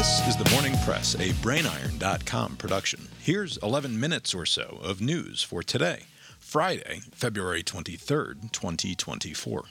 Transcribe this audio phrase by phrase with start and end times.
[0.00, 3.08] This is the Morning Press, a brainiron.com production.
[3.20, 6.04] Here's 11 minutes or so of news for today,
[6.38, 9.64] Friday, February 23rd, 2024.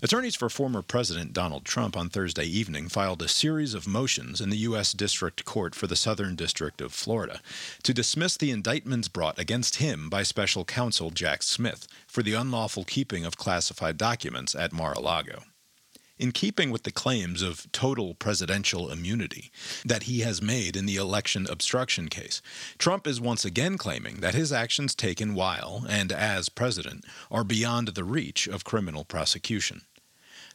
[0.00, 4.48] Attorneys for former President Donald Trump on Thursday evening filed a series of motions in
[4.48, 4.94] the U.S.
[4.94, 7.42] District Court for the Southern District of Florida
[7.82, 12.84] to dismiss the indictments brought against him by special counsel Jack Smith for the unlawful
[12.84, 15.42] keeping of classified documents at Mar a Lago.
[16.22, 19.50] In keeping with the claims of total presidential immunity
[19.84, 22.40] that he has made in the election obstruction case,
[22.78, 27.88] Trump is once again claiming that his actions taken while and as president are beyond
[27.88, 29.80] the reach of criminal prosecution.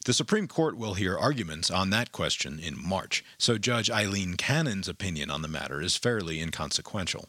[0.05, 4.88] The Supreme Court will hear arguments on that question in March, so Judge Eileen Cannon's
[4.88, 7.27] opinion on the matter is fairly inconsequential.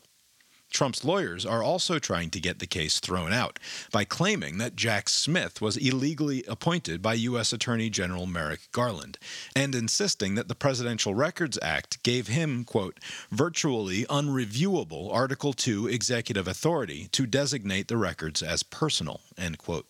[0.71, 3.59] Trump's lawyers are also trying to get the case thrown out
[3.91, 7.53] by claiming that Jack Smith was illegally appointed by U.S.
[7.53, 9.19] Attorney General Merrick Garland
[9.57, 16.47] and insisting that the Presidential Records Act gave him, quote, virtually unreviewable Article II executive
[16.47, 19.87] authority to designate the records as personal, end quote.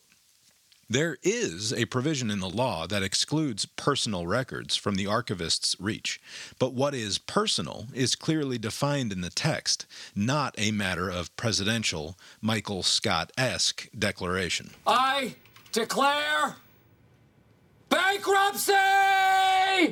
[0.91, 6.19] There is a provision in the law that excludes personal records from the archivist's reach,
[6.59, 9.85] but what is personal is clearly defined in the text,
[10.17, 14.71] not a matter of presidential, Michael Scott esque declaration.
[14.87, 15.35] I
[15.73, 16.57] declare
[17.89, 18.75] bankruptcy!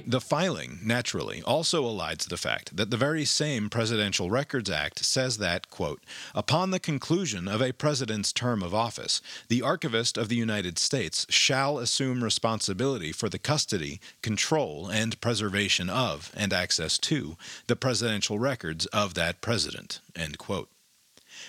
[0.06, 5.04] The filing, naturally, also allied to the fact that the very same Presidential Records Act
[5.04, 6.02] says that, quote,
[6.34, 11.26] upon the conclusion of a president's term of office, the archivist of the United States
[11.30, 17.36] shall assume responsibility for the custody, control, and preservation of, and access to,
[17.68, 20.68] the presidential records of that president, end quote.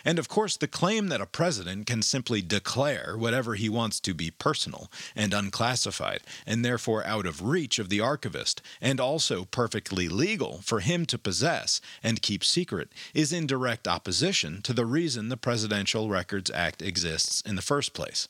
[0.08, 4.14] And of course, the claim that a president can simply declare whatever he wants to
[4.14, 10.08] be personal and unclassified, and therefore out of reach of the archivist, and also perfectly
[10.08, 15.28] legal for him to possess and keep secret, is in direct opposition to the reason
[15.28, 18.30] the Presidential Records Act exists in the first place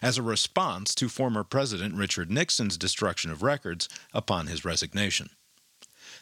[0.00, 5.30] as a response to former President Richard Nixon's destruction of records upon his resignation.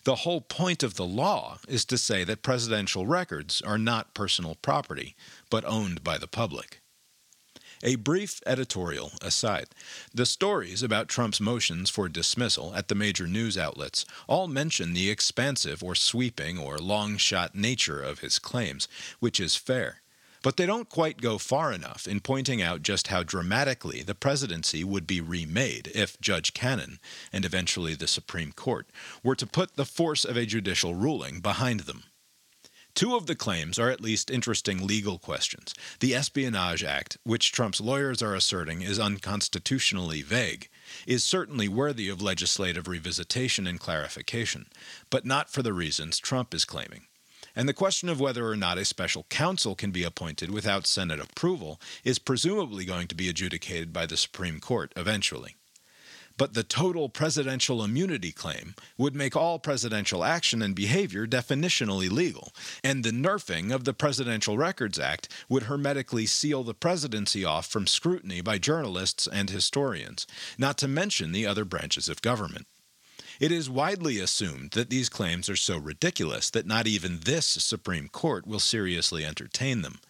[0.06, 4.54] The whole point of the law is to say that presidential records are not personal
[4.54, 5.16] property,
[5.50, 6.80] but owned by the public.
[7.82, 9.66] A brief editorial aside.
[10.14, 15.10] The stories about Trump's motions for dismissal at the major news outlets all mention the
[15.10, 18.86] expansive or sweeping or long shot nature of his claims,
[19.18, 20.02] which is fair.
[20.46, 24.84] But they don't quite go far enough in pointing out just how dramatically the presidency
[24.84, 27.00] would be remade if Judge Cannon,
[27.32, 28.88] and eventually the Supreme Court,
[29.24, 32.04] were to put the force of a judicial ruling behind them.
[32.94, 35.74] Two of the claims are at least interesting legal questions.
[35.98, 40.68] The Espionage Act, which Trump's lawyers are asserting is unconstitutionally vague,
[41.08, 44.68] is certainly worthy of legislative revisitation and clarification,
[45.10, 47.06] but not for the reasons Trump is claiming
[47.56, 51.18] and the question of whether or not a special counsel can be appointed without Senate
[51.18, 55.56] approval is presumably going to be adjudicated by the Supreme Court eventually.
[56.38, 62.52] But the total presidential immunity claim would make all presidential action and behavior definitionally legal,
[62.84, 67.86] and the nerfing of the Presidential Records Act would hermetically seal the presidency off from
[67.86, 70.26] scrutiny by journalists and historians,
[70.58, 72.66] not to mention the other branches of government.
[73.38, 78.08] It is widely assumed that these claims are so ridiculous that not even this Supreme
[78.08, 80.00] Court will seriously entertain them.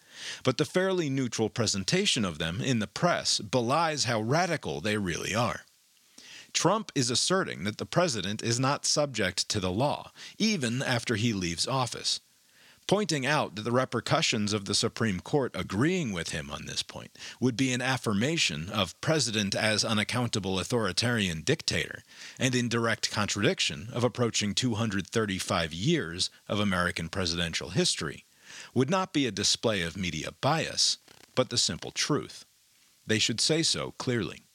[0.43, 5.35] But the fairly neutral presentation of them in the press belies how radical they really
[5.35, 5.61] are.
[6.53, 11.33] Trump is asserting that the president is not subject to the law, even after he
[11.33, 12.21] leaves office
[12.87, 17.17] pointing out that the repercussions of the Supreme Court agreeing with him on this point
[17.39, 22.03] would be an affirmation of president as unaccountable authoritarian dictator
[22.39, 28.23] and in direct contradiction of approaching 235 years of American presidential history
[28.73, 30.97] would not be a display of media bias,
[31.35, 32.45] but the simple truth.
[33.05, 34.46] They should say so clearly.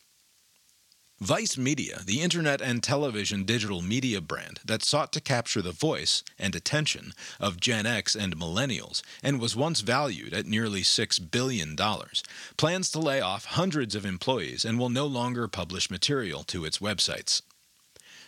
[1.23, 6.25] Vice Media, the internet and television digital media brand that sought to capture the voice
[6.37, 11.77] and attention of Gen X and millennials and was once valued at nearly $6 billion,
[12.57, 16.79] plans to lay off hundreds of employees and will no longer publish material to its
[16.79, 17.41] websites.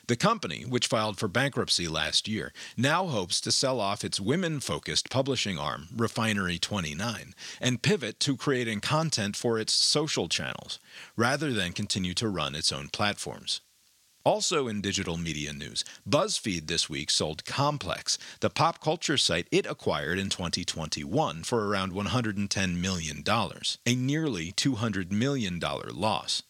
[0.07, 4.61] The company, which filed for bankruptcy last year, now hopes to sell off its women
[4.61, 10.79] focused publishing arm, Refinery 29, and pivot to creating content for its social channels,
[11.17, 13.63] rather than continue to run its own platforms.
[14.25, 19.65] Also in digital media news, BuzzFeed this week sold Complex, the pop culture site it
[19.65, 23.25] acquired in 2021 for around $110 million,
[23.87, 26.43] a nearly $200 million loss.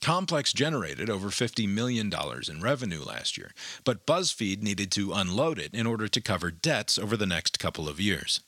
[0.00, 2.12] Complex generated over $50 million
[2.48, 3.52] in revenue last year,
[3.84, 7.88] but BuzzFeed needed to unload it in order to cover debts over the next couple
[7.88, 8.40] of years.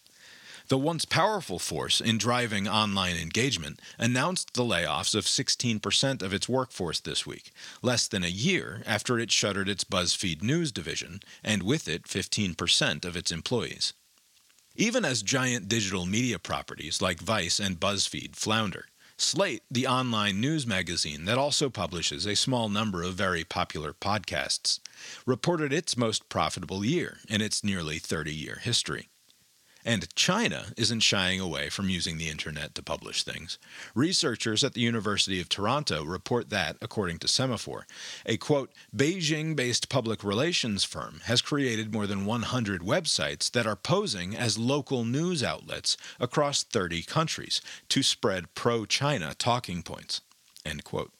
[0.68, 6.46] The once powerful force in driving online engagement announced the layoffs of 16% of its
[6.46, 11.62] workforce this week, less than a year after it shuttered its BuzzFeed News division, and
[11.62, 13.94] with it 15% of its employees.
[14.76, 18.84] Even as giant digital media properties like Vice and BuzzFeed flounder,
[19.20, 24.78] Slate, the online news magazine that also publishes a small number of very popular podcasts,
[25.26, 29.08] reported its most profitable year in its nearly 30 year history.
[29.88, 33.58] And China isn't shying away from using the internet to publish things.
[33.94, 37.84] Researchers at the University of Toronto report that, according to Semafor,
[38.26, 43.76] a quote, Beijing based public relations firm has created more than 100 websites that are
[43.76, 50.20] posing as local news outlets across 30 countries to spread pro China talking points.
[50.66, 51.12] End quote.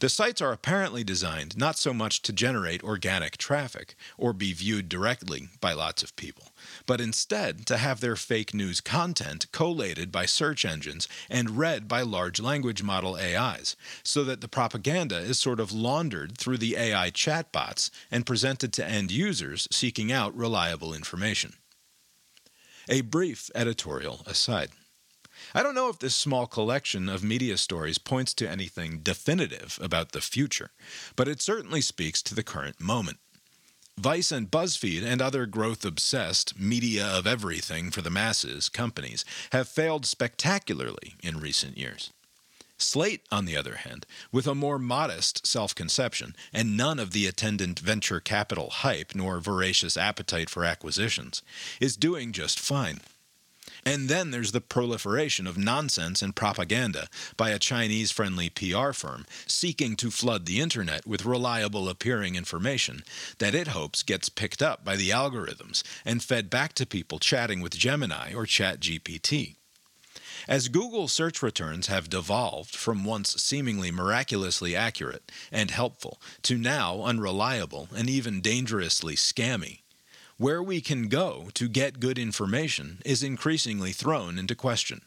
[0.00, 4.88] The sites are apparently designed not so much to generate organic traffic or be viewed
[4.88, 6.52] directly by lots of people,
[6.86, 12.02] but instead to have their fake news content collated by search engines and read by
[12.02, 17.10] large language model AIs, so that the propaganda is sort of laundered through the AI
[17.10, 21.54] chatbots and presented to end users seeking out reliable information.
[22.88, 24.70] A brief editorial aside.
[25.54, 30.12] I don't know if this small collection of media stories points to anything definitive about
[30.12, 30.70] the future,
[31.14, 33.18] but it certainly speaks to the current moment.
[33.98, 39.68] Vice and BuzzFeed and other growth obsessed, media of everything for the masses companies have
[39.68, 42.10] failed spectacularly in recent years.
[42.78, 47.26] Slate, on the other hand, with a more modest self conception and none of the
[47.26, 51.42] attendant venture capital hype nor voracious appetite for acquisitions,
[51.78, 53.00] is doing just fine.
[53.84, 59.26] And then there's the proliferation of nonsense and propaganda by a Chinese friendly PR firm
[59.46, 63.02] seeking to flood the internet with reliable appearing information
[63.38, 67.60] that it hopes gets picked up by the algorithms and fed back to people chatting
[67.60, 69.56] with Gemini or ChatGPT.
[70.48, 77.02] As Google search returns have devolved from once seemingly miraculously accurate and helpful to now
[77.02, 79.81] unreliable and even dangerously scammy,
[80.36, 85.02] where we can go to get good information is increasingly thrown into question.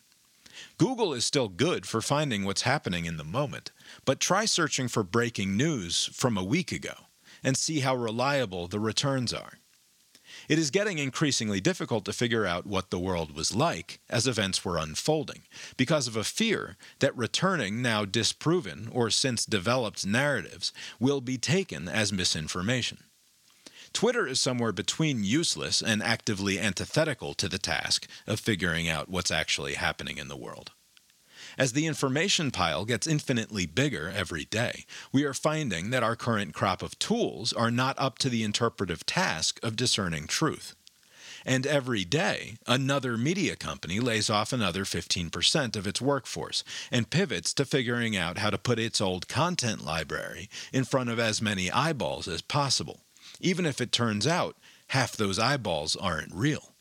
[0.77, 3.71] Google is still good for finding what's happening in the moment,
[4.05, 6.93] but try searching for breaking news from a week ago
[7.43, 9.59] and see how reliable the returns are.
[10.49, 14.63] It is getting increasingly difficult to figure out what the world was like as events
[14.63, 15.43] were unfolding
[15.77, 21.87] because of a fear that returning now disproven or since developed narratives will be taken
[21.87, 23.03] as misinformation.
[23.95, 29.31] Twitter is somewhere between useless and actively antithetical to the task of figuring out what's
[29.31, 30.71] actually happening in the world.
[31.57, 34.83] As the information pile gets infinitely bigger every day,
[35.13, 39.05] we are finding that our current crop of tools are not up to the interpretive
[39.05, 40.75] task of discerning truth.
[41.45, 47.53] And every day, another media company lays off another 15% of its workforce and pivots
[47.53, 51.71] to figuring out how to put its old content library in front of as many
[51.71, 53.04] eyeballs as possible
[53.39, 56.73] even if it turns out half those eyeballs aren't real.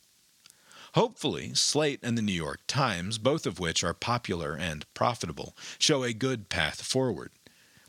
[0.94, 6.04] Hopefully, Slate and the New York Times, both of which are popular and profitable, show
[6.04, 7.32] a good path forward.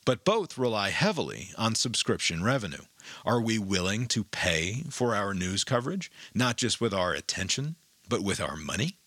[0.06, 2.86] But both rely heavily on subscription revenue.
[3.24, 7.76] Are we willing to pay for our news coverage, not just with our attention,
[8.10, 8.98] but with our money?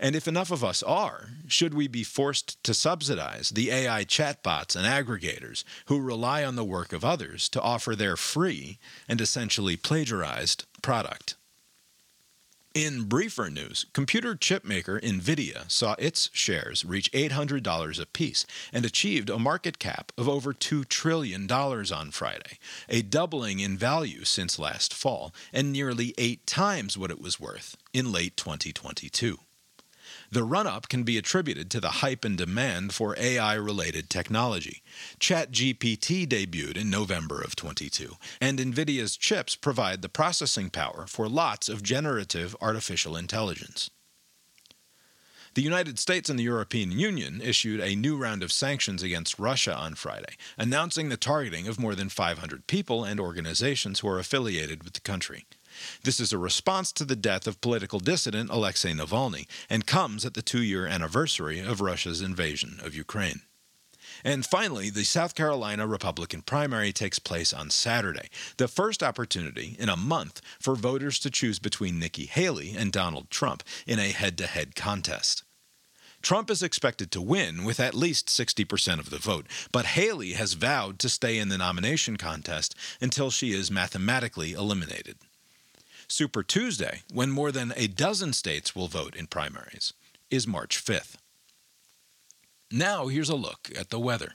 [0.00, 4.76] And if enough of us are, should we be forced to subsidize the AI chatbots
[4.76, 8.78] and aggregators who rely on the work of others to offer their free
[9.08, 11.34] and essentially plagiarized product?
[12.74, 19.30] In briefer news, computer chip maker Nvidia saw its shares reach $800 apiece and achieved
[19.30, 24.94] a market cap of over $2 trillion on Friday, a doubling in value since last
[24.94, 29.40] fall and nearly eight times what it was worth in late 2022.
[30.30, 34.82] The run up can be attributed to the hype and demand for AI related technology.
[35.18, 41.70] ChatGPT debuted in November of 22, and NVIDIA's chips provide the processing power for lots
[41.70, 43.88] of generative artificial intelligence.
[45.54, 49.74] The United States and the European Union issued a new round of sanctions against Russia
[49.74, 54.84] on Friday, announcing the targeting of more than 500 people and organizations who are affiliated
[54.84, 55.46] with the country.
[56.02, 60.34] This is a response to the death of political dissident Alexei Navalny and comes at
[60.34, 63.42] the two year anniversary of Russia's invasion of Ukraine.
[64.24, 69.88] And finally, the South Carolina Republican primary takes place on Saturday, the first opportunity in
[69.88, 74.38] a month for voters to choose between Nikki Haley and Donald Trump in a head
[74.38, 75.44] to head contest.
[76.20, 80.54] Trump is expected to win with at least 60% of the vote, but Haley has
[80.54, 85.18] vowed to stay in the nomination contest until she is mathematically eliminated.
[86.10, 89.92] Super Tuesday, when more than a dozen states will vote in primaries,
[90.30, 91.16] is March 5th.
[92.70, 94.32] Now, here's a look at the weather.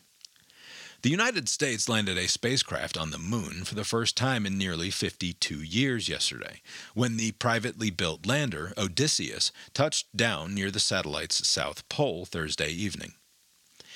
[1.01, 4.91] The United States landed a spacecraft on the moon for the first time in nearly
[4.91, 6.61] 52 years yesterday,
[6.93, 13.13] when the privately built lander, Odysseus, touched down near the satellite's south pole Thursday evening.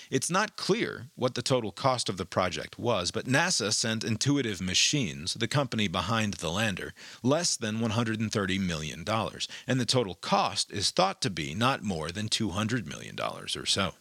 [0.09, 4.61] It's not clear what the total cost of the project was, but NASA sent Intuitive
[4.61, 9.05] Machines, the company behind the lander, less than $130 million,
[9.67, 13.93] and the total cost is thought to be not more than $200 million or so.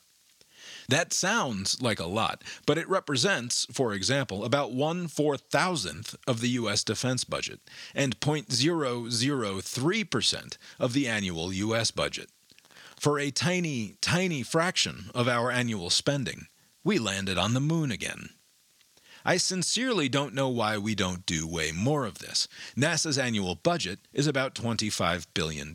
[0.88, 6.40] That sounds like a lot, but it represents, for example, about one four thousandth of
[6.40, 6.84] the U.S.
[6.84, 7.58] defense budget
[7.94, 11.90] and 0.003% of the annual U.S.
[11.90, 12.30] budget.
[12.98, 16.46] For a tiny, tiny fraction of our annual spending,
[16.82, 18.30] we landed on the moon again.
[19.24, 22.46] I sincerely don't know why we don't do way more of this.
[22.76, 25.74] NASA's annual budget is about $25 billion,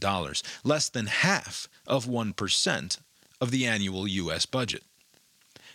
[0.63, 2.97] less than half of 1%
[3.41, 4.45] of the annual U.S.
[4.45, 4.83] budget.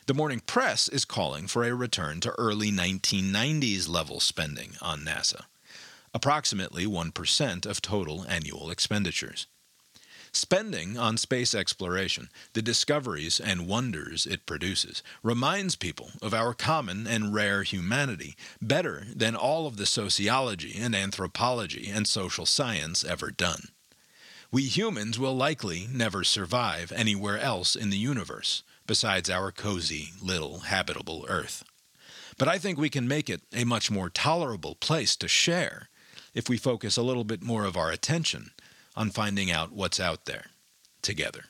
[0.06, 5.42] The morning press is calling for a return to early 1990s level spending on NASA,
[6.14, 9.48] approximately 1% of total annual expenditures.
[10.36, 17.06] Spending on space exploration, the discoveries and wonders it produces, reminds people of our common
[17.06, 23.30] and rare humanity better than all of the sociology and anthropology and social science ever
[23.30, 23.68] done.
[24.52, 30.58] We humans will likely never survive anywhere else in the universe besides our cozy little
[30.58, 31.64] habitable Earth.
[32.36, 35.88] But I think we can make it a much more tolerable place to share
[36.34, 38.50] if we focus a little bit more of our attention
[38.96, 40.46] on finding out what's out there
[41.02, 41.44] together.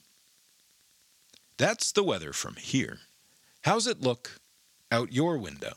[1.59, 2.99] That's the weather from here.
[3.63, 4.41] How's it look
[4.91, 5.75] out your window?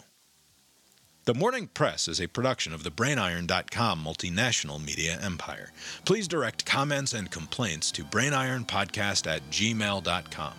[1.30, 5.72] The Morning Press is a production of the BrainIron.com multinational media empire.
[6.04, 10.54] Please direct comments and complaints to brainironpodcast at gmail.com.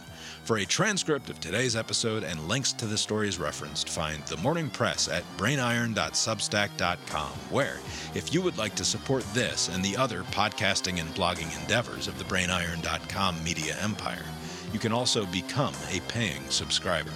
[0.44, 4.70] For a transcript of today's episode and links to the stories referenced, find The Morning
[4.70, 7.80] Press at brainiron.substack.com, where,
[8.14, 12.16] if you would like to support this and the other podcasting and blogging endeavors of
[12.16, 14.24] the brainiron.com media empire,
[14.72, 17.10] you can also become a paying subscriber.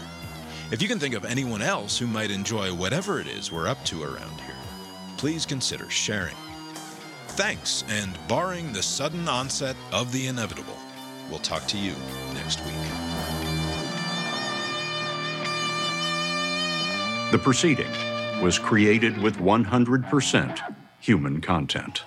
[0.71, 3.85] If you can think of anyone else who might enjoy whatever it is we're up
[3.85, 4.57] to around here,
[5.19, 6.35] please consider sharing.
[7.29, 10.79] Thanks, and barring the sudden onset of the inevitable,
[11.29, 11.95] we'll talk to you
[12.33, 12.75] next week.
[17.31, 17.91] The proceeding
[18.41, 22.05] was created with 100% human content.